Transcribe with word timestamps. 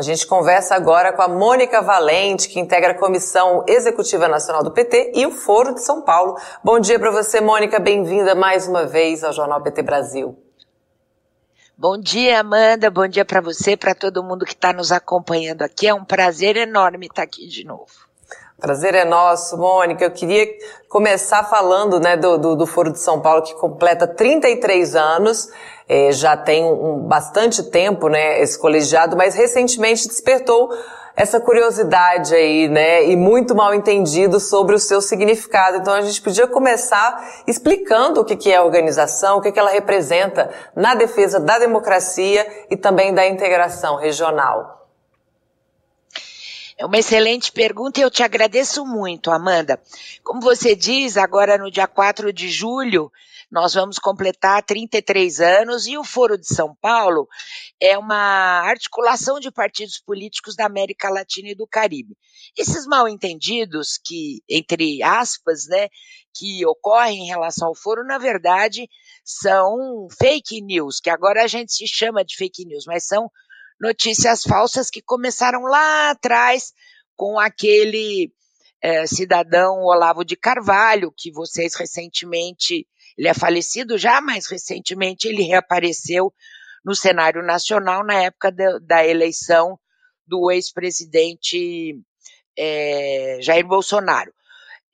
A 0.00 0.02
gente 0.02 0.26
conversa 0.26 0.74
agora 0.74 1.12
com 1.12 1.20
a 1.20 1.28
Mônica 1.28 1.82
Valente, 1.82 2.48
que 2.48 2.58
integra 2.58 2.92
a 2.92 2.98
Comissão 2.98 3.62
Executiva 3.68 4.26
Nacional 4.26 4.64
do 4.64 4.70
PT 4.70 5.12
e 5.14 5.26
o 5.26 5.30
Foro 5.30 5.74
de 5.74 5.84
São 5.84 6.00
Paulo. 6.00 6.38
Bom 6.64 6.80
dia 6.80 6.98
para 6.98 7.10
você, 7.10 7.38
Mônica. 7.38 7.78
Bem-vinda 7.78 8.34
mais 8.34 8.66
uma 8.66 8.86
vez 8.86 9.22
ao 9.22 9.30
Jornal 9.30 9.62
PT 9.62 9.82
Brasil. 9.82 10.42
Bom 11.76 11.98
dia, 11.98 12.40
Amanda. 12.40 12.90
Bom 12.90 13.06
dia 13.06 13.26
para 13.26 13.42
você, 13.42 13.76
para 13.76 13.94
todo 13.94 14.24
mundo 14.24 14.46
que 14.46 14.54
está 14.54 14.72
nos 14.72 14.90
acompanhando 14.90 15.60
aqui. 15.60 15.86
É 15.86 15.92
um 15.92 16.02
prazer 16.02 16.56
enorme 16.56 17.04
estar 17.04 17.22
aqui 17.22 17.46
de 17.46 17.66
novo. 17.66 18.09
Prazer 18.60 18.94
é 18.94 19.06
nosso, 19.06 19.56
Mônica. 19.56 20.04
Eu 20.04 20.10
queria 20.10 20.46
começar 20.86 21.44
falando 21.44 21.98
né, 21.98 22.14
do, 22.16 22.36
do, 22.36 22.56
do 22.56 22.66
Foro 22.66 22.92
de 22.92 23.00
São 23.00 23.18
Paulo, 23.18 23.42
que 23.42 23.54
completa 23.54 24.06
33 24.06 24.94
anos. 24.94 25.48
É, 25.88 26.12
já 26.12 26.36
tem 26.36 26.62
um, 26.64 26.98
bastante 27.08 27.62
tempo, 27.62 28.08
né, 28.08 28.40
esse 28.40 28.58
colegiado, 28.58 29.16
mas 29.16 29.34
recentemente 29.34 30.06
despertou 30.06 30.68
essa 31.16 31.40
curiosidade 31.40 32.34
aí, 32.34 32.68
né, 32.68 33.06
e 33.06 33.16
muito 33.16 33.54
mal 33.54 33.74
entendido 33.74 34.38
sobre 34.38 34.74
o 34.74 34.78
seu 34.78 35.00
significado. 35.00 35.78
Então 35.78 35.94
a 35.94 36.02
gente 36.02 36.20
podia 36.20 36.46
começar 36.46 37.42
explicando 37.46 38.20
o 38.20 38.24
que, 38.24 38.36
que 38.36 38.52
é 38.52 38.56
a 38.56 38.62
organização, 38.62 39.38
o 39.38 39.40
que, 39.40 39.50
que 39.50 39.58
ela 39.58 39.70
representa 39.70 40.50
na 40.76 40.94
defesa 40.94 41.40
da 41.40 41.58
democracia 41.58 42.46
e 42.70 42.76
também 42.76 43.14
da 43.14 43.26
integração 43.26 43.96
regional. 43.96 44.79
É 46.80 46.86
uma 46.86 46.96
excelente 46.96 47.52
pergunta 47.52 48.00
e 48.00 48.02
eu 48.02 48.10
te 48.10 48.22
agradeço 48.22 48.86
muito, 48.86 49.30
Amanda. 49.30 49.78
Como 50.24 50.40
você 50.40 50.74
diz, 50.74 51.18
agora 51.18 51.58
no 51.58 51.70
dia 51.70 51.86
4 51.86 52.32
de 52.32 52.48
julho, 52.48 53.12
nós 53.50 53.74
vamos 53.74 53.98
completar 53.98 54.62
33 54.62 55.40
anos 55.40 55.86
e 55.86 55.98
o 55.98 56.04
Foro 56.04 56.38
de 56.38 56.46
São 56.46 56.74
Paulo 56.80 57.28
é 57.78 57.98
uma 57.98 58.62
articulação 58.62 59.38
de 59.38 59.50
partidos 59.50 59.98
políticos 59.98 60.56
da 60.56 60.64
América 60.64 61.10
Latina 61.10 61.50
e 61.50 61.54
do 61.54 61.66
Caribe. 61.66 62.16
Esses 62.56 62.86
mal 62.86 63.06
entendidos 63.06 64.00
que, 64.02 64.42
entre 64.48 65.02
aspas, 65.02 65.66
né, 65.68 65.90
que 66.34 66.64
ocorrem 66.64 67.24
em 67.24 67.28
relação 67.28 67.68
ao 67.68 67.74
foro, 67.74 68.06
na 68.06 68.16
verdade, 68.16 68.88
são 69.22 70.08
fake 70.18 70.62
news, 70.62 70.98
que 70.98 71.10
agora 71.10 71.44
a 71.44 71.46
gente 71.46 71.74
se 71.74 71.86
chama 71.86 72.24
de 72.24 72.36
fake 72.36 72.64
news, 72.64 72.84
mas 72.86 73.06
são 73.06 73.30
notícias 73.80 74.42
falsas 74.42 74.90
que 74.90 75.00
começaram 75.00 75.62
lá 75.62 76.10
atrás 76.10 76.72
com 77.16 77.38
aquele 77.38 78.32
é, 78.82 79.06
cidadão 79.06 79.82
Olavo 79.82 80.24
de 80.24 80.36
Carvalho, 80.36 81.12
que 81.16 81.32
vocês 81.32 81.74
recentemente, 81.74 82.86
ele 83.16 83.28
é 83.28 83.34
falecido 83.34 83.98
já, 83.98 84.20
mas 84.20 84.46
recentemente 84.46 85.28
ele 85.28 85.42
reapareceu 85.42 86.32
no 86.84 86.94
cenário 86.94 87.42
nacional 87.42 88.04
na 88.04 88.22
época 88.22 88.50
da, 88.50 88.78
da 88.78 89.06
eleição 89.06 89.78
do 90.26 90.50
ex-presidente 90.50 91.98
é, 92.56 93.38
Jair 93.40 93.66
Bolsonaro. 93.66 94.32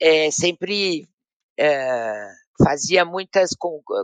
É, 0.01 0.31
sempre 0.31 1.09
é, 1.59 2.29
fazia 2.63 3.05
muitas, 3.05 3.51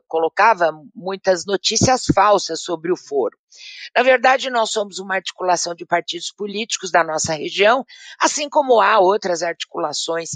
colocava 0.08 0.72
muitas 0.95 1.45
notícias 1.45 2.05
falsas 2.14 2.62
sobre 2.62 2.92
o 2.92 2.97
foro. 2.97 3.36
Na 3.94 4.03
verdade, 4.03 4.50
nós 4.50 4.70
somos 4.70 4.98
uma 4.98 5.14
articulação 5.14 5.75
de 5.75 5.84
partidos 5.84 6.33
políticos 6.33 6.91
da 6.91 7.05
nossa 7.05 7.34
região, 7.34 7.84
assim 8.20 8.48
como 8.48 8.81
há 8.81 8.98
outras 8.98 9.42
articulações 9.42 10.31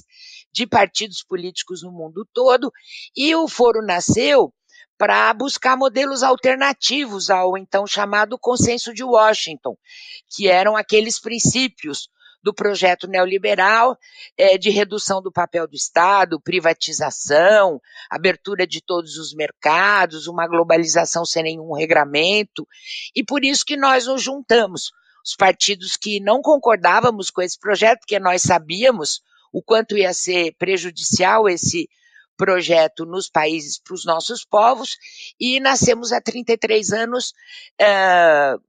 de 0.53 0.67
partidos 0.67 1.23
políticos 1.23 1.83
no 1.83 1.93
mundo 1.93 2.27
todo, 2.33 2.73
e 3.17 3.35
o 3.35 3.49
foro 3.49 3.85
nasceu 3.85 4.53
para 4.99 5.33
buscar 5.35 5.77
modelos 5.77 6.23
alternativos 6.23 7.29
ao 7.29 7.57
então 7.57 7.87
chamado 7.87 8.39
Consenso 8.39 8.95
de 8.95 9.05
Washington, 9.05 9.77
que 10.35 10.49
eram 10.49 10.77
aqueles 10.77 11.21
princípios 11.21 12.09
do 12.47 12.55
projeto 12.55 13.09
neoliberal 13.09 13.99
é, 14.39 14.57
de 14.57 14.71
redução 14.71 15.21
do 15.21 15.33
papel 15.33 15.67
do 15.67 15.75
Estado, 15.75 16.41
privatização, 16.41 17.81
abertura 18.09 18.65
de 18.65 18.81
todos 18.81 19.17
os 19.17 19.35
mercados, 19.35 20.29
uma 20.29 20.47
globalização 20.47 21.25
sem 21.25 21.43
nenhum 21.43 21.73
regramento, 21.73 22.65
e 23.17 23.25
por 23.25 23.45
isso 23.45 23.65
que 23.65 23.77
nós 23.77 24.07
nos 24.07 24.23
juntamos. 24.23 24.93
Os 25.25 25.35
partidos 25.35 25.97
que 25.97 26.21
não 26.21 26.41
concordávamos 26.41 27.31
com 27.31 27.43
esse 27.43 27.59
projeto, 27.59 27.99
porque 27.99 28.21
nós 28.21 28.43
sabíamos 28.43 29.23
o 29.53 29.61
quanto 29.61 29.99
ia 29.99 30.15
ser 30.15 30.55
prejudicial 30.57 31.49
esse 31.49 31.89
projeto 32.37 33.05
nos 33.05 33.29
países 33.29 33.77
para 33.77 33.95
os 33.95 34.05
nossos 34.05 34.45
povos, 34.45 34.97
e 35.41 35.59
nascemos 35.59 36.13
há 36.13 36.21
33 36.21 36.93
anos 36.93 37.35
uh, 37.83 38.63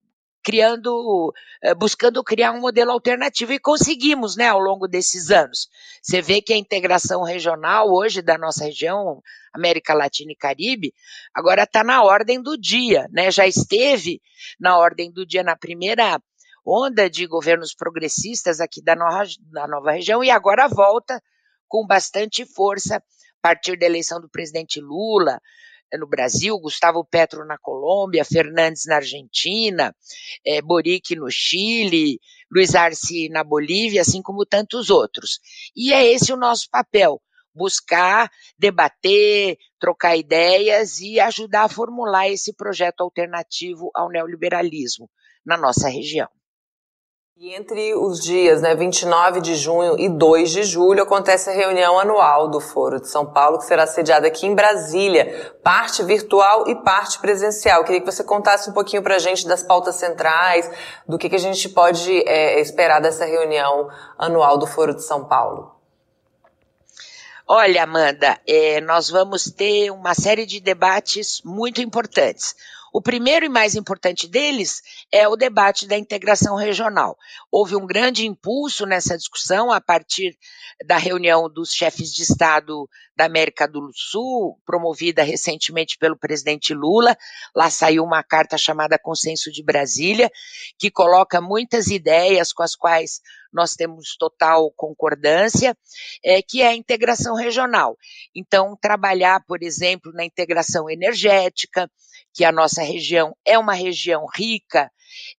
criando, 0.48 1.34
eh, 1.62 1.76
buscando 1.76 2.24
criar 2.24 2.54
um 2.54 2.62
modelo 2.62 2.92
alternativo 2.92 3.52
e 3.52 3.60
conseguimos, 3.60 4.38
né, 4.38 4.48
ao 4.48 4.60
longo 4.60 4.88
desses 4.88 5.30
anos. 5.30 5.68
Você 6.02 6.22
vê 6.22 6.42
que 6.42 6.54
a 6.54 6.58
integração 6.58 7.22
regional 7.22 7.92
hoje 7.92 8.22
da 8.22 8.38
nossa 8.38 8.64
região, 8.64 9.22
América 9.54 9.94
Latina 9.94 10.32
e 10.32 10.38
Caribe, 10.38 10.94
agora 11.34 11.64
está 11.64 11.84
na 11.84 12.02
ordem 12.02 12.42
do 12.42 12.58
dia, 12.58 13.10
né? 13.12 13.30
Já 13.30 13.46
esteve 13.46 14.22
na 14.58 14.78
ordem 14.78 15.12
do 15.12 15.26
dia 15.26 15.44
na 15.44 15.58
primeira 15.58 16.18
onda 16.66 17.10
de 17.10 17.28
governos 17.28 17.76
progressistas 17.76 18.62
aqui 18.62 18.82
da 18.82 18.96
nova, 18.96 19.26
da 19.52 19.68
nova 19.68 19.92
região 19.92 20.24
e 20.24 20.32
agora 20.32 20.70
volta 20.70 21.22
com 21.68 21.86
bastante 21.86 22.46
força 22.46 22.96
a 22.96 23.02
partir 23.42 23.78
da 23.78 23.86
eleição 23.86 24.22
do 24.22 24.30
presidente 24.30 24.80
Lula, 24.80 25.42
no 25.94 26.08
Brasil, 26.08 26.58
Gustavo 26.60 27.06
Petro 27.06 27.46
na 27.46 27.58
Colômbia, 27.58 28.26
Fernandes 28.26 28.86
na 28.86 28.96
Argentina, 28.96 29.96
é, 30.46 30.62
Boric 30.62 31.16
no 31.16 31.30
Chile, 31.30 32.20
Luiz 32.52 32.76
Arce 32.76 33.30
na 33.30 33.44
Bolívia, 33.44 34.02
assim 34.02 34.22
como 34.22 34.46
tantos 34.46 34.90
outros. 34.90 35.40
E 35.76 35.94
é 35.94 36.06
esse 36.06 36.34
o 36.34 36.38
nosso 36.38 36.68
papel, 36.70 37.22
buscar, 37.54 38.30
debater, 38.58 39.58
trocar 39.80 40.16
ideias 40.16 41.00
e 41.00 41.20
ajudar 41.20 41.64
a 41.64 41.70
formular 41.70 42.30
esse 42.30 42.54
projeto 42.54 43.02
alternativo 43.02 43.90
ao 43.94 44.10
neoliberalismo 44.10 45.10
na 45.46 45.58
nossa 45.58 45.90
região. 45.90 46.30
E 47.40 47.54
entre 47.54 47.94
os 47.94 48.20
dias 48.20 48.64
né, 48.64 48.74
29 48.74 49.42
de 49.42 49.56
junho 49.56 49.96
e 50.00 50.10
2 50.10 50.50
de 50.50 50.64
julho 50.64 51.04
acontece 51.04 51.52
a 51.52 51.54
reunião 51.54 52.00
anual 52.00 52.48
do 52.48 52.60
Foro 52.60 53.00
de 53.00 53.08
São 53.08 53.28
Paulo, 53.28 53.60
que 53.60 53.66
será 53.66 53.86
sediada 53.86 54.26
aqui 54.26 54.48
em 54.48 54.56
Brasília, 54.56 55.54
parte 55.64 56.02
virtual 56.02 56.68
e 56.68 56.74
parte 56.82 57.20
presencial. 57.20 57.84
Queria 57.84 58.00
que 58.00 58.12
você 58.12 58.24
contasse 58.24 58.72
um 58.72 58.74
pouquinho 58.74 59.04
para 59.04 59.18
a 59.18 59.20
gente 59.20 59.48
das 59.48 59.62
pautas 59.62 59.98
centrais, 59.98 60.68
do 61.08 61.16
que, 61.16 61.30
que 61.30 61.36
a 61.36 61.40
gente 61.40 61.70
pode 61.70 62.28
é, 62.28 62.60
esperar 62.60 63.00
dessa 63.00 63.24
reunião 63.24 63.88
anual 64.18 64.58
do 64.58 64.66
Foro 64.66 64.96
de 64.96 65.04
São 65.04 65.24
Paulo. 65.26 65.78
Olha, 67.48 67.84
Amanda, 67.84 68.36
é, 68.48 68.82
nós 68.82 69.12
vamos 69.12 69.44
ter 69.44 69.92
uma 69.92 70.16
série 70.16 70.48
de 70.48 70.60
debates 70.60 71.44
muito 71.46 71.84
importantes. 71.84 72.56
O 72.98 73.02
primeiro 73.02 73.46
e 73.46 73.50
mais 73.50 73.76
importante 73.76 74.28
deles 74.28 74.82
é 75.12 75.28
o 75.28 75.36
debate 75.36 75.86
da 75.86 75.96
integração 75.96 76.56
regional. 76.56 77.16
Houve 77.52 77.76
um 77.76 77.86
grande 77.86 78.26
impulso 78.26 78.88
nessa 78.88 79.16
discussão 79.16 79.72
a 79.72 79.80
partir 79.80 80.36
da 80.84 80.98
reunião 80.98 81.48
dos 81.48 81.72
chefes 81.72 82.12
de 82.12 82.24
Estado 82.24 82.90
da 83.16 83.26
América 83.26 83.68
do 83.68 83.92
Sul, 83.94 84.60
promovida 84.66 85.22
recentemente 85.22 85.96
pelo 86.00 86.18
presidente 86.18 86.74
Lula. 86.74 87.16
Lá 87.56 87.70
saiu 87.70 88.04
uma 88.04 88.24
carta 88.24 88.58
chamada 88.58 88.98
Consenso 88.98 89.52
de 89.52 89.62
Brasília, 89.62 90.32
que 90.80 90.90
coloca 90.90 91.40
muitas 91.40 91.90
ideias 91.92 92.52
com 92.52 92.64
as 92.64 92.76
quais 92.76 93.22
nós 93.54 93.72
temos 93.72 94.16
total 94.18 94.72
concordância, 94.76 95.76
é, 96.24 96.42
que 96.42 96.62
é 96.62 96.68
a 96.68 96.76
integração 96.76 97.36
regional. 97.36 97.98
Então, 98.36 98.78
trabalhar, 98.82 99.44
por 99.48 99.64
exemplo, 99.64 100.12
na 100.14 100.26
integração 100.26 100.90
energética, 100.90 101.90
que 102.34 102.44
a 102.44 102.52
nossa 102.52 102.84
região 102.84 103.36
é 103.46 103.58
uma 103.58 103.74
região 103.74 104.26
rica 104.36 104.92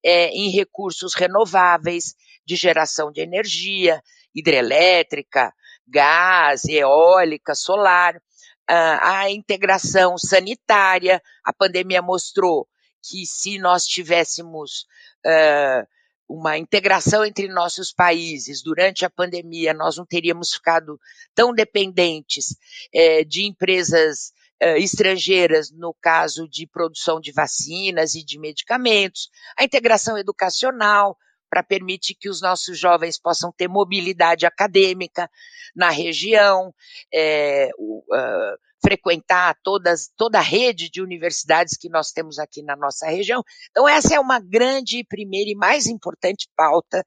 é, 0.05 0.29
em 0.29 0.51
recursos 0.51 1.15
renováveis, 1.15 2.15
de 2.45 2.57
geração 2.57 3.13
de 3.13 3.21
energia, 3.21 4.03
hidrelétrica, 4.35 5.53
gás, 5.87 6.65
eólica, 6.65 7.55
solar, 7.55 8.19
a 8.67 9.31
integração 9.31 10.17
sanitária. 10.19 11.23
A 11.45 11.53
pandemia 11.53 12.03
mostrou 12.03 12.67
que 13.03 13.25
se 13.27 13.59
nós 13.59 13.85
tivéssemos 13.85 14.87
uh, 15.27 15.87
uma 16.29 16.59
integração 16.59 17.25
entre 17.25 17.49
nossos 17.49 17.93
países. 17.93 18.63
Durante 18.63 19.05
a 19.05 19.11
pandemia, 19.11 19.73
nós 19.73 19.97
não 19.97 20.05
teríamos 20.05 20.53
ficado 20.53 21.01
tão 21.35 21.55
dependentes 21.55 22.57
eh, 22.93 23.25
de 23.25 23.47
empresas 23.47 24.33
uh, 24.63 24.77
estrangeiras 24.77 25.71
no 25.71 25.95
caso 26.01 26.49
de 26.49 26.67
produção 26.67 27.21
de 27.21 27.33
vacinas 27.33 28.15
e 28.15 28.25
de 28.25 28.39
medicamentos, 28.39 29.31
a 29.57 29.65
integração 29.65 30.19
educacional, 30.19 31.17
para 31.51 31.63
permitir 31.63 32.15
que 32.15 32.29
os 32.29 32.43
nossos 32.43 32.79
jovens 32.79 33.19
possam 33.19 33.51
ter 33.51 33.69
mobilidade 33.69 34.45
acadêmica 34.45 35.31
na 35.75 35.89
região, 35.89 36.75
é, 37.13 37.71
o, 37.79 38.01
uh, 38.01 38.59
frequentar 38.89 39.55
todas, 39.63 40.11
toda 40.17 40.39
a 40.39 40.43
rede 40.43 40.89
de 40.89 41.03
universidades 41.03 41.77
que 41.77 41.91
nós 41.91 42.11
temos 42.11 42.39
aqui 42.39 42.63
na 42.63 42.75
nossa 42.75 43.07
região. 43.07 43.43
Então, 43.71 43.87
essa 43.87 44.15
é 44.15 44.19
uma 44.19 44.41
grande, 44.41 45.05
primeira 45.05 45.51
e 45.51 45.55
mais 45.55 45.87
importante 45.87 46.49
pauta 46.57 47.05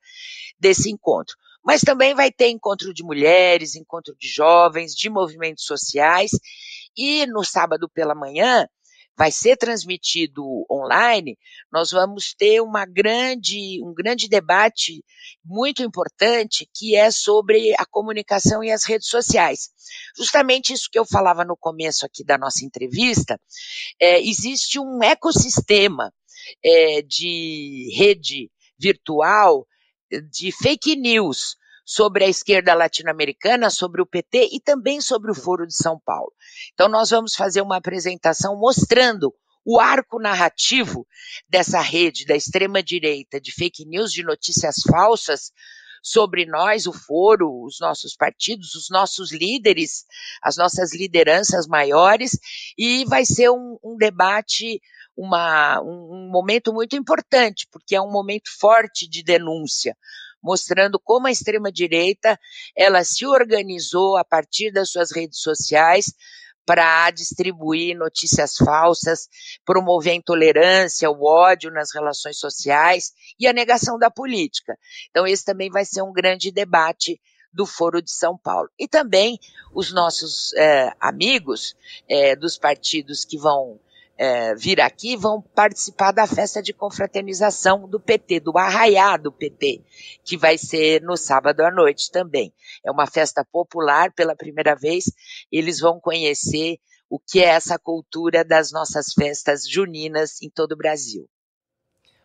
desse 0.59 0.91
encontro. 0.91 1.35
Mas 1.63 1.81
também 1.81 2.13
vai 2.13 2.31
ter 2.31 2.49
encontro 2.49 2.93
de 2.93 3.03
mulheres, 3.03 3.75
encontro 3.75 4.15
de 4.19 4.27
jovens, 4.27 4.93
de 4.93 5.09
movimentos 5.09 5.65
sociais, 5.65 6.29
e 6.95 7.25
no 7.25 7.43
sábado 7.43 7.89
pela 7.89 8.13
manhã, 8.13 8.67
vai 9.17 9.31
ser 9.31 9.57
transmitido 9.57 10.43
online, 10.69 11.37
nós 11.71 11.91
vamos 11.91 12.33
ter 12.33 12.61
uma 12.61 12.85
grande, 12.85 13.79
um 13.83 13.93
grande 13.93 14.27
debate 14.27 15.03
muito 15.45 15.83
importante 15.83 16.67
que 16.73 16.95
é 16.95 17.11
sobre 17.11 17.73
a 17.77 17.85
comunicação 17.85 18.63
e 18.63 18.71
as 18.71 18.83
redes 18.83 19.07
sociais. 19.07 19.69
Justamente 20.17 20.73
isso 20.73 20.89
que 20.91 20.97
eu 20.97 21.05
falava 21.05 21.45
no 21.45 21.57
começo 21.57 22.05
aqui 22.05 22.23
da 22.23 22.37
nossa 22.37 22.65
entrevista, 22.65 23.39
é, 23.99 24.19
existe 24.19 24.79
um 24.79 25.03
ecossistema 25.03 26.11
é, 26.63 27.01
de 27.01 27.93
rede 27.95 28.49
virtual 28.79 29.67
de 30.31 30.51
fake 30.51 30.95
news 30.95 31.55
sobre 31.91 32.23
a 32.23 32.29
esquerda 32.29 32.73
latino-americana, 32.73 33.69
sobre 33.69 34.01
o 34.01 34.05
PT 34.05 34.47
e 34.53 34.61
também 34.61 35.01
sobre 35.01 35.29
o 35.29 35.35
Foro 35.35 35.67
de 35.67 35.75
São 35.75 35.99
Paulo. 35.99 36.31
Então, 36.73 36.87
nós 36.87 37.09
vamos 37.09 37.35
fazer 37.35 37.61
uma 37.61 37.75
apresentação 37.75 38.57
mostrando 38.57 39.33
o 39.65 39.77
arco 39.77 40.17
narrativo 40.17 41.05
dessa 41.49 41.81
rede 41.81 42.25
da 42.25 42.33
extrema-direita 42.33 43.41
de 43.41 43.51
fake 43.51 43.85
news, 43.85 44.13
de 44.13 44.23
notícias 44.23 44.77
falsas 44.89 45.51
sobre 46.01 46.45
nós, 46.45 46.87
o 46.87 46.93
foro, 46.93 47.61
os 47.65 47.77
nossos 47.81 48.15
partidos, 48.15 48.73
os 48.73 48.89
nossos 48.89 49.33
líderes, 49.33 50.05
as 50.41 50.55
nossas 50.55 50.95
lideranças 50.95 51.67
maiores, 51.67 52.31
e 52.77 53.03
vai 53.03 53.25
ser 53.25 53.49
um, 53.49 53.77
um 53.83 53.97
debate, 53.97 54.81
uma, 55.15 55.81
um, 55.81 56.25
um 56.25 56.29
momento 56.31 56.73
muito 56.73 56.95
importante, 56.95 57.67
porque 57.69 57.97
é 57.97 58.01
um 58.01 58.09
momento 58.09 58.49
forte 58.57 59.09
de 59.09 59.21
denúncia 59.21 59.93
mostrando 60.41 60.99
como 60.99 61.27
a 61.27 61.31
extrema-direita 61.31 62.39
ela 62.75 63.03
se 63.03 63.25
organizou 63.25 64.17
a 64.17 64.23
partir 64.23 64.71
das 64.71 64.89
suas 64.89 65.11
redes 65.11 65.39
sociais 65.39 66.13
para 66.65 67.09
distribuir 67.11 67.97
notícias 67.97 68.55
falsas, 68.55 69.27
promover 69.65 70.13
a 70.13 70.15
intolerância, 70.15 71.09
o 71.09 71.25
ódio 71.25 71.71
nas 71.71 71.93
relações 71.93 72.37
sociais 72.37 73.11
e 73.39 73.47
a 73.47 73.53
negação 73.53 73.97
da 73.97 74.11
política. 74.11 74.77
Então, 75.09 75.25
esse 75.25 75.43
também 75.43 75.69
vai 75.69 75.85
ser 75.85 76.01
um 76.01 76.13
grande 76.13 76.51
debate 76.51 77.19
do 77.51 77.65
Foro 77.65 78.01
de 78.01 78.11
São 78.11 78.37
Paulo. 78.37 78.69
E 78.79 78.87
também 78.87 79.37
os 79.73 79.91
nossos 79.91 80.53
é, 80.53 80.93
amigos 80.99 81.75
é, 82.07 82.35
dos 82.35 82.57
partidos 82.57 83.25
que 83.25 83.37
vão 83.37 83.79
é, 84.17 84.53
vir 84.55 84.79
aqui 84.79 85.15
vão 85.17 85.41
participar 85.41 86.11
da 86.11 86.27
festa 86.27 86.61
de 86.61 86.73
confraternização 86.73 87.87
do 87.87 87.99
PT, 87.99 88.39
do 88.39 88.57
Arraiá 88.57 89.17
do 89.17 89.31
PT, 89.31 89.81
que 90.23 90.37
vai 90.37 90.57
ser 90.57 91.01
no 91.01 91.17
sábado 91.17 91.61
à 91.61 91.71
noite 91.71 92.11
também. 92.11 92.53
É 92.85 92.91
uma 92.91 93.07
festa 93.07 93.43
popular 93.43 94.11
pela 94.13 94.35
primeira 94.35 94.75
vez, 94.75 95.05
eles 95.51 95.79
vão 95.79 95.99
conhecer 95.99 96.77
o 97.09 97.19
que 97.19 97.41
é 97.41 97.47
essa 97.47 97.77
cultura 97.77 98.43
das 98.43 98.71
nossas 98.71 99.13
festas 99.13 99.67
juninas 99.67 100.41
em 100.41 100.49
todo 100.49 100.71
o 100.73 100.77
Brasil. 100.77 101.27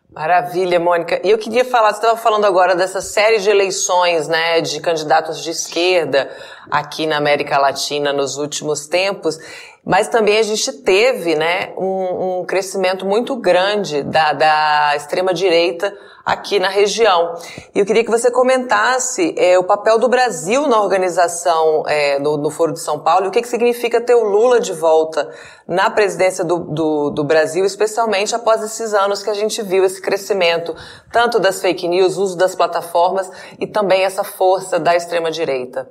Maravilha, 0.09 0.79
Mônica. 0.79 1.19
E 1.21 1.29
eu 1.29 1.37
queria 1.37 1.65
falar, 1.65 1.91
você 1.91 1.99
estava 1.99 2.15
falando 2.15 2.45
agora 2.45 2.73
dessa 2.73 3.01
série 3.01 3.39
de 3.39 3.49
eleições, 3.49 4.29
né, 4.29 4.61
de 4.61 4.79
candidatos 4.79 5.43
de 5.43 5.51
esquerda 5.51 6.31
aqui 6.71 7.05
na 7.05 7.17
América 7.17 7.57
Latina 7.57 8.13
nos 8.13 8.37
últimos 8.37 8.87
tempos, 8.87 9.37
mas 9.85 10.07
também 10.07 10.37
a 10.37 10.43
gente 10.43 10.71
teve, 10.83 11.35
né, 11.35 11.73
um, 11.77 12.39
um 12.39 12.45
crescimento 12.45 13.05
muito 13.05 13.35
grande 13.35 14.03
da, 14.03 14.33
da 14.33 14.93
extrema-direita 14.95 15.93
aqui 16.27 16.59
na 16.59 16.67
região. 16.67 17.35
E 17.73 17.79
eu 17.79 17.85
queria 17.85 18.03
que 18.03 18.11
você 18.11 18.29
comentasse 18.29 19.33
é, 19.37 19.57
o 19.57 19.63
papel 19.63 19.97
do 19.97 20.09
Brasil 20.09 20.67
na 20.67 20.81
organização 20.81 21.85
é, 21.87 22.19
no, 22.19 22.35
no, 22.35 22.49
Foro 22.49 22.73
de 22.73 22.81
São 22.81 22.99
Paulo 22.99 23.25
e 23.25 23.27
o 23.29 23.31
que, 23.31 23.41
que 23.41 23.47
significa 23.47 24.01
ter 24.01 24.13
o 24.13 24.23
Lula 24.23 24.59
de 24.59 24.73
volta 24.73 25.31
na 25.65 25.89
presidência 25.89 26.43
do, 26.43 26.59
do, 26.59 27.09
do 27.11 27.23
Brasil, 27.23 27.63
especialmente 27.63 28.35
após 28.35 28.61
esses 28.61 28.93
anos 28.93 29.23
que 29.23 29.29
a 29.29 29.33
gente 29.33 29.61
viu 29.61 29.85
esse 29.85 30.01
crescimento, 30.01 30.75
tanto 31.13 31.39
das 31.39 31.61
fake 31.61 31.87
news, 31.87 32.17
uso 32.17 32.37
das 32.37 32.55
plataformas 32.55 33.31
e 33.57 33.65
também 33.65 34.03
essa 34.03 34.25
força 34.25 34.77
da 34.77 34.97
extrema-direita. 34.97 35.89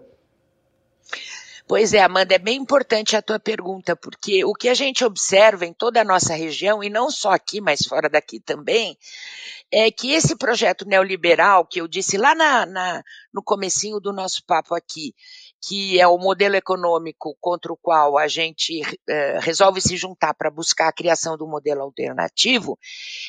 Pois 1.68 1.92
é, 1.92 2.00
Amanda, 2.00 2.32
é 2.32 2.38
bem 2.38 2.56
importante 2.58 3.16
a 3.16 3.22
tua 3.22 3.40
pergunta, 3.40 3.96
porque 3.96 4.44
o 4.44 4.54
que 4.54 4.68
a 4.68 4.74
gente 4.74 5.04
observa 5.04 5.66
em 5.66 5.72
toda 5.72 6.00
a 6.00 6.04
nossa 6.04 6.32
região, 6.32 6.82
e 6.82 6.88
não 6.88 7.10
só 7.10 7.32
aqui, 7.32 7.60
mas 7.60 7.80
fora 7.84 8.08
daqui 8.08 8.38
também, 8.38 8.96
é 9.72 9.90
que 9.90 10.12
esse 10.12 10.36
projeto 10.36 10.86
neoliberal, 10.86 11.66
que 11.66 11.80
eu 11.80 11.88
disse 11.88 12.16
lá 12.16 12.36
na, 12.36 12.66
na 12.66 13.02
no 13.36 13.42
comecinho 13.42 14.00
do 14.00 14.14
nosso 14.14 14.42
papo 14.46 14.74
aqui, 14.74 15.14
que 15.60 16.00
é 16.00 16.06
o 16.06 16.16
modelo 16.16 16.56
econômico 16.56 17.36
contra 17.38 17.70
o 17.70 17.76
qual 17.76 18.16
a 18.16 18.26
gente 18.26 18.80
eh, 19.06 19.38
resolve 19.40 19.78
se 19.80 19.94
juntar 19.94 20.32
para 20.32 20.50
buscar 20.50 20.88
a 20.88 20.92
criação 20.92 21.36
do 21.36 21.46
modelo 21.46 21.82
alternativo, 21.82 22.78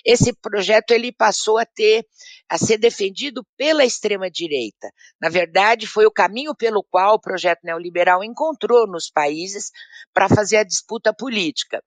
esse 0.05 0.31
projeto 0.33 0.91
ele 0.91 1.11
passou 1.11 1.57
a 1.57 1.65
ter 1.65 2.05
a 2.49 2.57
ser 2.57 2.77
defendido 2.77 3.45
pela 3.57 3.83
extrema 3.83 4.29
direita. 4.29 4.89
Na 5.19 5.27
verdade, 5.27 5.85
foi 5.85 6.05
o 6.05 6.11
caminho 6.11 6.55
pelo 6.55 6.83
qual 6.83 7.15
o 7.15 7.19
projeto 7.19 7.59
neoliberal 7.63 8.23
encontrou 8.23 8.87
nos 8.87 9.09
países 9.09 9.71
para 10.13 10.29
fazer 10.29 10.57
a 10.57 10.63
disputa 10.63 11.13
política. 11.13 11.83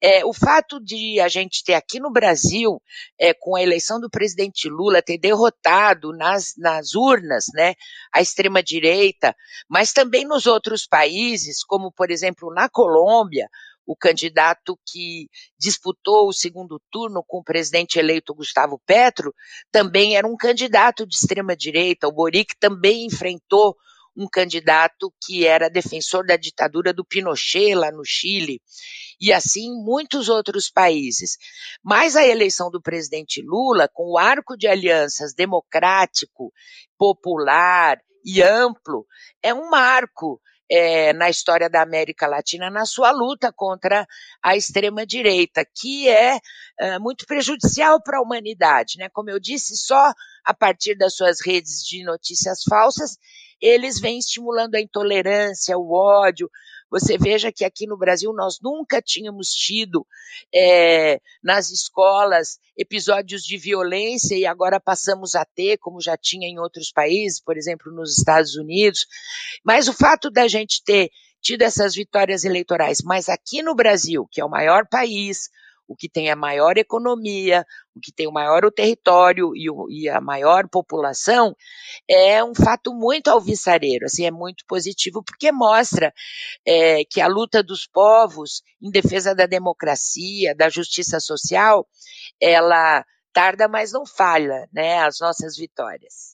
É, 0.00 0.24
o 0.24 0.32
fato 0.32 0.78
de 0.78 1.18
a 1.18 1.28
gente 1.28 1.64
ter 1.64 1.74
aqui 1.74 1.98
no 1.98 2.12
Brasil, 2.12 2.80
é, 3.18 3.34
com 3.34 3.56
a 3.56 3.62
eleição 3.62 3.98
do 3.98 4.08
presidente 4.08 4.68
Lula, 4.68 5.02
ter 5.02 5.18
derrotado 5.18 6.12
nas, 6.12 6.54
nas 6.56 6.94
urnas, 6.94 7.46
né, 7.54 7.63
a 8.12 8.20
extrema 8.20 8.62
direita, 8.62 9.34
mas 9.68 9.92
também 9.92 10.26
nos 10.26 10.46
outros 10.46 10.86
países, 10.86 11.64
como 11.64 11.92
por 11.92 12.10
exemplo 12.10 12.52
na 12.52 12.68
Colômbia, 12.68 13.48
o 13.86 13.94
candidato 13.96 14.78
que 14.86 15.28
disputou 15.58 16.28
o 16.28 16.32
segundo 16.32 16.80
turno 16.90 17.22
com 17.26 17.38
o 17.38 17.44
presidente 17.44 17.98
eleito 17.98 18.34
Gustavo 18.34 18.80
Petro 18.86 19.34
também 19.70 20.16
era 20.16 20.26
um 20.26 20.36
candidato 20.36 21.06
de 21.06 21.14
extrema 21.14 21.54
direita. 21.54 22.08
O 22.08 22.12
Boric 22.12 22.54
também 22.58 23.06
enfrentou 23.06 23.76
um 24.16 24.28
candidato 24.28 25.12
que 25.24 25.46
era 25.46 25.68
defensor 25.68 26.26
da 26.26 26.36
ditadura 26.36 26.92
do 26.92 27.04
Pinochet 27.04 27.74
lá 27.74 27.90
no 27.90 28.04
Chile, 28.04 28.60
e 29.20 29.32
assim 29.32 29.72
muitos 29.84 30.28
outros 30.28 30.70
países. 30.70 31.36
Mas 31.82 32.16
a 32.16 32.26
eleição 32.26 32.70
do 32.70 32.80
presidente 32.80 33.42
Lula, 33.42 33.88
com 33.92 34.12
o 34.12 34.18
arco 34.18 34.56
de 34.56 34.66
alianças 34.66 35.34
democrático, 35.34 36.52
popular 36.98 37.98
e 38.24 38.42
amplo, 38.42 39.06
é 39.42 39.52
um 39.52 39.68
marco 39.68 40.40
é, 40.70 41.12
na 41.12 41.28
história 41.28 41.68
da 41.68 41.82
América 41.82 42.26
Latina 42.26 42.70
na 42.70 42.86
sua 42.86 43.10
luta 43.10 43.52
contra 43.52 44.06
a 44.42 44.56
extrema-direita, 44.56 45.64
que 45.74 46.08
é, 46.08 46.38
é 46.80 46.98
muito 46.98 47.26
prejudicial 47.26 48.02
para 48.02 48.18
a 48.18 48.22
humanidade. 48.22 48.98
Né? 48.98 49.08
Como 49.12 49.30
eu 49.30 49.38
disse, 49.38 49.76
só 49.76 50.12
a 50.44 50.54
partir 50.54 50.96
das 50.96 51.14
suas 51.14 51.40
redes 51.44 51.82
de 51.84 52.02
notícias 52.04 52.62
falsas, 52.68 53.18
eles 53.60 54.00
vêm 54.00 54.18
estimulando 54.18 54.74
a 54.74 54.80
intolerância, 54.80 55.76
o 55.76 55.92
ódio, 55.92 56.50
você 56.90 57.18
veja 57.18 57.50
que 57.50 57.64
aqui 57.64 57.88
no 57.88 57.96
Brasil 57.96 58.32
nós 58.32 58.60
nunca 58.62 59.02
tínhamos 59.02 59.48
tido 59.48 60.06
é, 60.54 61.20
nas 61.42 61.70
escolas 61.70 62.58
episódios 62.76 63.42
de 63.42 63.56
violência 63.58 64.36
e 64.36 64.46
agora 64.46 64.78
passamos 64.78 65.34
a 65.34 65.44
ter, 65.44 65.76
como 65.78 66.00
já 66.00 66.16
tinha 66.16 66.46
em 66.46 66.60
outros 66.60 66.92
países, 66.92 67.40
por 67.42 67.56
exemplo, 67.56 67.92
nos 67.92 68.16
Estados 68.16 68.54
Unidos. 68.54 69.06
Mas 69.64 69.88
o 69.88 69.92
fato 69.92 70.30
da 70.30 70.46
gente 70.46 70.84
ter 70.84 71.10
tido 71.42 71.62
essas 71.62 71.96
vitórias 71.96 72.44
eleitorais, 72.44 73.02
mas 73.02 73.28
aqui 73.28 73.60
no 73.60 73.74
Brasil, 73.74 74.28
que 74.30 74.40
é 74.40 74.44
o 74.44 74.48
maior 74.48 74.86
país, 74.88 75.50
o 75.86 75.94
que 75.94 76.08
tem 76.08 76.30
a 76.30 76.36
maior 76.36 76.76
economia, 76.76 77.64
o 77.94 78.00
que 78.00 78.12
tem 78.12 78.26
o 78.26 78.32
maior 78.32 78.70
território 78.72 79.54
e, 79.54 79.70
o, 79.70 79.86
e, 79.88 80.08
a 80.08 80.20
maior 80.20 80.68
população, 80.68 81.54
é 82.08 82.42
um 82.42 82.54
fato 82.54 82.92
muito 82.92 83.28
alvissareiro, 83.28 84.06
assim, 84.06 84.24
é 84.24 84.30
muito 84.30 84.64
positivo, 84.66 85.22
porque 85.22 85.52
mostra 85.52 86.12
é, 86.66 87.04
que 87.04 87.20
a 87.20 87.26
luta 87.26 87.62
dos 87.62 87.86
povos 87.86 88.62
em 88.82 88.90
defesa 88.90 89.34
da 89.34 89.46
democracia, 89.46 90.54
da 90.54 90.68
justiça 90.68 91.20
social, 91.20 91.86
ela 92.40 93.04
tarda, 93.32 93.68
mas 93.68 93.92
não 93.92 94.06
falha, 94.06 94.68
né, 94.72 94.98
as 94.98 95.18
nossas 95.20 95.56
vitórias. 95.56 96.33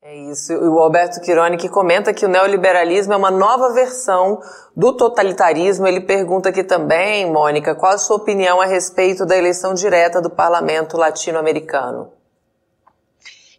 É 0.00 0.16
isso. 0.16 0.52
O 0.54 0.78
Alberto 0.78 1.20
Quironi 1.20 1.56
que 1.56 1.68
comenta 1.68 2.14
que 2.14 2.24
o 2.24 2.28
neoliberalismo 2.28 3.12
é 3.12 3.16
uma 3.16 3.32
nova 3.32 3.72
versão 3.74 4.40
do 4.76 4.96
totalitarismo. 4.96 5.88
Ele 5.88 6.00
pergunta 6.00 6.50
aqui 6.50 6.62
também, 6.62 7.30
Mônica, 7.30 7.74
qual 7.74 7.92
a 7.92 7.98
sua 7.98 8.16
opinião 8.16 8.60
a 8.60 8.64
respeito 8.64 9.26
da 9.26 9.36
eleição 9.36 9.74
direta 9.74 10.22
do 10.22 10.30
parlamento 10.30 10.96
latino-americano? 10.96 12.12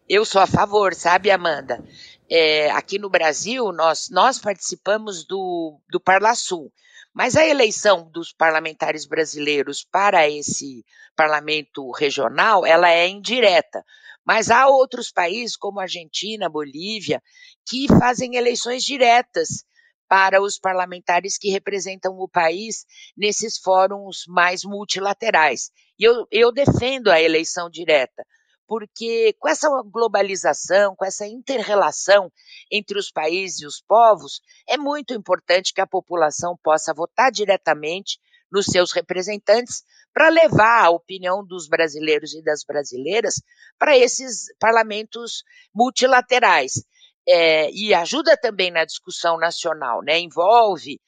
Eu 0.08 0.24
sou 0.24 0.42
a 0.42 0.48
favor, 0.48 0.96
sabe, 0.96 1.30
Amanda? 1.30 1.84
É, 2.30 2.72
aqui 2.72 2.98
no 2.98 3.10
Brasil, 3.10 3.72
nós, 3.74 4.08
nós 4.10 4.40
participamos 4.40 5.26
do, 5.26 5.78
do 5.90 6.00
Parlasul, 6.00 6.72
Mas 7.14 7.36
a 7.36 7.46
eleição 7.46 8.10
dos 8.10 8.32
parlamentares 8.32 9.06
brasileiros 9.06 9.84
para 9.84 10.30
esse 10.30 10.86
parlamento 11.16 11.92
regional, 11.92 12.66
ela 12.66 12.90
é 12.90 13.08
indireta. 13.10 13.84
Mas 14.30 14.52
há 14.52 14.68
outros 14.68 15.12
países, 15.12 15.58
como 15.58 15.80
Argentina, 15.80 16.48
Bolívia, 16.48 17.20
que 17.68 17.88
fazem 17.88 18.36
eleições 18.36 18.84
diretas 18.84 19.66
para 20.08 20.40
os 20.40 20.60
parlamentares 20.60 21.36
que 21.36 21.50
representam 21.50 22.14
o 22.16 22.30
país 22.30 22.86
nesses 23.18 23.58
fóruns 23.58 24.26
mais 24.28 24.64
multilaterais. 24.64 25.72
E 25.98 26.04
eu, 26.04 26.28
eu 26.30 26.52
defendo 26.52 27.08
a 27.08 27.20
eleição 27.20 27.72
direta, 27.72 28.24
porque 28.68 29.34
com 29.40 29.50
essa 29.50 29.68
globalização, 29.92 30.96
com 30.96 31.06
essa 31.06 31.26
interrelação 31.26 32.32
entre 32.72 33.00
os 33.00 33.10
países 33.10 33.62
e 33.62 33.66
os 33.66 33.82
povos, 33.82 34.42
é 34.68 34.78
muito 34.78 35.12
importante 35.12 35.74
que 35.74 35.82
a 35.82 35.88
população 35.88 36.56
possa 36.64 36.94
votar 36.94 37.32
diretamente 37.32 38.20
nos 38.52 38.66
seus 38.66 38.92
representantes 38.92 39.84
para 40.14 40.30
levar 40.30 40.86
a 40.86 40.90
opinião 40.90 41.46
dos 41.46 41.68
brasileiros 41.68 42.34
e 42.34 42.44
das 42.44 42.64
brasileiras 42.64 43.36
para 43.78 43.98
esses 43.98 44.46
parlamentos 44.60 45.44
multilaterais 45.74 46.84
é, 47.28 47.70
e 47.72 47.94
ajuda 47.94 48.36
também 48.36 48.72
na 48.72 48.86
discussão 48.86 49.38
nacional, 49.38 50.02
né? 50.02 50.20
envolve 50.20 51.00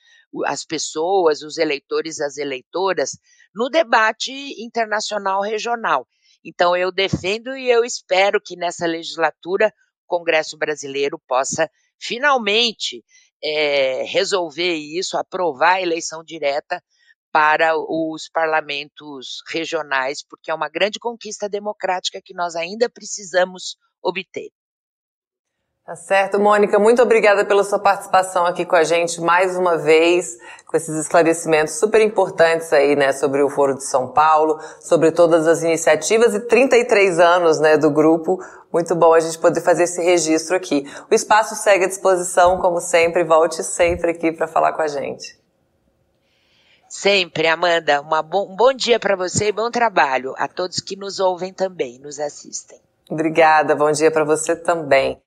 as 0.45 0.63
pessoas, 0.63 1.41
os 1.41 1.57
eleitores, 1.57 2.21
as 2.21 2.37
eleitoras, 2.37 3.17
no 3.53 3.69
debate 3.69 4.31
internacional 4.63 5.41
regional. 5.41 6.07
Então, 6.43 6.75
eu 6.75 6.91
defendo 6.91 7.55
e 7.55 7.69
eu 7.69 7.83
espero 7.83 8.39
que 8.41 8.55
nessa 8.55 8.85
legislatura 8.85 9.73
o 10.05 10.17
Congresso 10.17 10.57
Brasileiro 10.57 11.19
possa 11.27 11.69
finalmente 11.99 13.03
é, 13.43 14.03
resolver 14.03 14.73
isso, 14.73 15.17
aprovar 15.17 15.75
a 15.75 15.81
eleição 15.81 16.23
direta 16.23 16.81
para 17.31 17.75
os 17.77 18.29
parlamentos 18.29 19.41
regionais, 19.49 20.23
porque 20.27 20.51
é 20.51 20.53
uma 20.53 20.69
grande 20.69 20.99
conquista 20.99 21.47
democrática 21.47 22.21
que 22.23 22.33
nós 22.33 22.55
ainda 22.55 22.89
precisamos 22.89 23.77
obter. 24.03 24.49
Tá 25.83 25.95
certo, 25.95 26.39
Mônica, 26.39 26.77
muito 26.77 27.01
obrigada 27.01 27.43
pela 27.43 27.63
sua 27.63 27.79
participação 27.79 28.45
aqui 28.45 28.65
com 28.65 28.75
a 28.75 28.83
gente 28.83 29.19
mais 29.19 29.57
uma 29.57 29.77
vez, 29.77 30.37
com 30.67 30.77
esses 30.77 30.95
esclarecimentos 30.95 31.73
super 31.79 31.99
importantes 31.99 32.71
aí, 32.71 32.95
né, 32.95 33.11
sobre 33.11 33.41
o 33.41 33.49
Foro 33.49 33.73
de 33.73 33.83
São 33.83 34.07
Paulo, 34.07 34.59
sobre 34.79 35.11
todas 35.11 35.47
as 35.47 35.63
iniciativas 35.63 36.35
e 36.35 36.39
33 36.41 37.19
anos, 37.19 37.59
né, 37.59 37.77
do 37.77 37.89
grupo. 37.89 38.39
Muito 38.71 38.93
bom 38.93 39.11
a 39.11 39.19
gente 39.19 39.39
poder 39.39 39.61
fazer 39.61 39.83
esse 39.83 40.01
registro 40.03 40.55
aqui. 40.55 40.85
O 41.09 41.15
espaço 41.15 41.55
segue 41.55 41.85
à 41.85 41.87
disposição, 41.87 42.59
como 42.59 42.79
sempre, 42.79 43.23
volte 43.23 43.63
sempre 43.63 44.11
aqui 44.11 44.31
para 44.31 44.47
falar 44.47 44.73
com 44.73 44.83
a 44.83 44.87
gente. 44.87 45.40
Sempre, 46.91 47.47
Amanda. 47.47 48.01
Bo 48.01 48.51
um 48.51 48.53
bom 48.53 48.73
dia 48.73 48.99
para 48.99 49.15
você 49.15 49.47
e 49.47 49.51
bom 49.53 49.71
trabalho 49.71 50.35
a 50.37 50.45
todos 50.45 50.81
que 50.81 50.97
nos 50.97 51.21
ouvem 51.21 51.53
também, 51.53 51.97
nos 51.97 52.19
assistem. 52.19 52.81
Obrigada, 53.09 53.73
bom 53.73 53.89
dia 53.93 54.11
para 54.11 54.25
você 54.25 54.57
também. 54.57 55.17